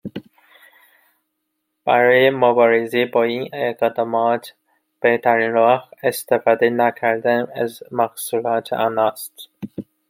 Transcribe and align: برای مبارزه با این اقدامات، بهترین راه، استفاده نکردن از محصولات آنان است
برای 1.85 2.29
مبارزه 2.29 3.05
با 3.05 3.23
این 3.23 3.49
اقدامات، 3.53 4.53
بهترین 5.01 5.51
راه، 5.51 5.89
استفاده 6.03 6.69
نکردن 6.69 7.47
از 7.55 7.83
محصولات 7.91 8.73
آنان 8.73 9.07
است 9.11 9.49